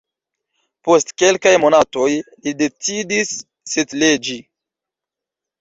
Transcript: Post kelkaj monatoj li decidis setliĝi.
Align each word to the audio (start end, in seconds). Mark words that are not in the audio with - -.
Post 0.87 1.11
kelkaj 1.23 1.51
monatoj 1.65 2.07
li 2.15 2.53
decidis 2.63 3.37
setliĝi. 3.75 4.43